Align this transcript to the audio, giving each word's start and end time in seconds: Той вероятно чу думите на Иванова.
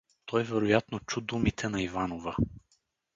Той 0.25 0.43
вероятно 0.43 0.99
чу 0.99 1.21
думите 1.21 1.69
на 1.69 1.81
Иванова. 1.83 2.35